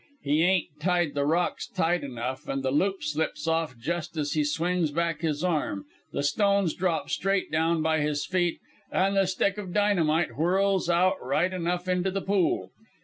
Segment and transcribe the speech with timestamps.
[0.23, 4.43] He ain't tied the rocks tight enough, an' the loop slips off just as he
[4.43, 8.57] swings back his arm, the stones drop straight down by his feet,
[8.91, 12.71] and the stick of dynamite whirls out right enough into the pool.